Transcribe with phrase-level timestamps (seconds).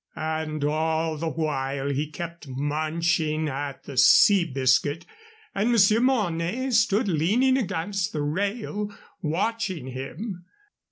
[0.15, 5.05] And all the while he kept munching at the sea biscuit,
[5.53, 8.91] and Monsieur Mornay stood leaning against the rail
[9.21, 10.43] watching him.